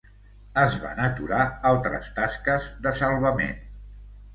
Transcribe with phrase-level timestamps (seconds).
[0.61, 1.43] Es van aturar
[1.75, 3.59] altres tasques de salvament.